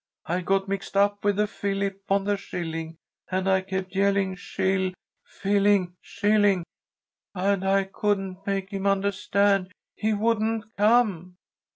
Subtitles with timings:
[0.25, 2.97] I got mixed up with the Philip on the shilling,
[3.29, 4.93] and I kept yelling, Shill!
[5.23, 5.93] Philling!
[6.01, 6.63] Shilling!
[7.35, 9.71] and I couldn't make him understand.
[9.93, 11.35] He wouldn't come!"